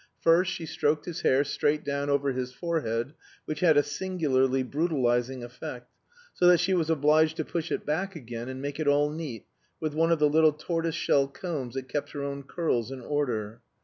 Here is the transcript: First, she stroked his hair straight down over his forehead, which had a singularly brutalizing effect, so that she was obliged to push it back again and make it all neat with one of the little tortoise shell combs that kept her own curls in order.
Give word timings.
First, 0.19 0.51
she 0.51 0.65
stroked 0.65 1.05
his 1.05 1.21
hair 1.21 1.43
straight 1.43 1.83
down 1.85 2.09
over 2.09 2.31
his 2.31 2.51
forehead, 2.53 3.13
which 3.45 3.59
had 3.59 3.77
a 3.77 3.83
singularly 3.83 4.63
brutalizing 4.63 5.43
effect, 5.43 5.93
so 6.33 6.47
that 6.47 6.59
she 6.59 6.73
was 6.73 6.89
obliged 6.89 7.37
to 7.37 7.45
push 7.45 7.71
it 7.71 7.85
back 7.85 8.15
again 8.15 8.49
and 8.49 8.63
make 8.63 8.79
it 8.79 8.87
all 8.87 9.11
neat 9.11 9.45
with 9.79 9.93
one 9.93 10.11
of 10.11 10.17
the 10.17 10.27
little 10.27 10.53
tortoise 10.53 10.95
shell 10.95 11.27
combs 11.27 11.75
that 11.75 11.87
kept 11.87 12.13
her 12.13 12.23
own 12.23 12.41
curls 12.41 12.89
in 12.89 12.99
order. 12.99 13.61